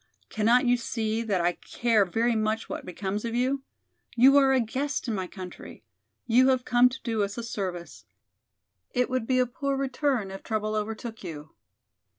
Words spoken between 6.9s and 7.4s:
do us